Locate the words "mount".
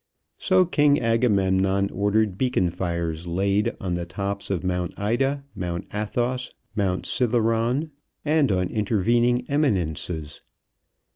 4.63-4.97, 5.53-5.85, 6.75-7.05